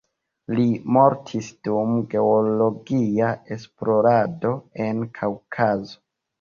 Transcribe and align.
Li 0.59 0.63
mortis 0.95 1.49
dum 1.67 1.91
geologia 2.15 3.29
esplorado 3.59 4.57
en 4.89 5.07
Kaŭkazo. 5.23 6.05